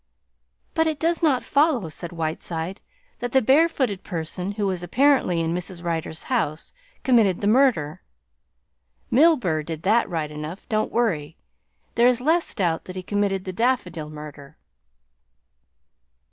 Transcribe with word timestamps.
"But 0.73 0.87
it 0.87 0.99
does 0.99 1.21
not 1.21 1.43
follow," 1.43 1.87
said 1.89 2.11
Whiteside, 2.11 2.81
"that 3.19 3.33
the 3.33 3.39
bare 3.43 3.69
footed 3.69 4.03
person 4.03 4.53
who 4.53 4.65
was 4.65 4.81
apparently 4.81 5.41
in 5.41 5.53
Mrs. 5.53 5.83
Rider's 5.83 6.23
house 6.23 6.73
committed 7.03 7.39
the 7.39 7.45
murder. 7.45 8.01
Milburgh 9.11 9.67
did 9.67 9.83
that 9.83 10.09
right 10.09 10.31
enough, 10.31 10.67
don't 10.67 10.91
worry! 10.91 11.37
There 11.93 12.07
is 12.07 12.19
less 12.19 12.51
doubt 12.55 12.85
that 12.85 12.95
he 12.95 13.03
committed 13.03 13.45
the 13.45 13.53
Daffodil 13.53 14.09
Murder." 14.09 14.57